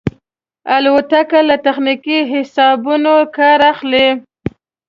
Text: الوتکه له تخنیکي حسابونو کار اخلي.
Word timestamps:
الوتکه 0.75 1.39
له 1.49 1.55
تخنیکي 1.65 2.19
حسابونو 2.31 3.15
کار 3.37 3.59
اخلي. 3.73 4.07